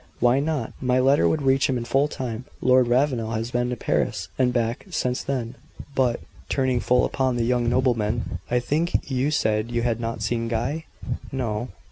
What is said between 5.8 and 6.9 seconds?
But" turning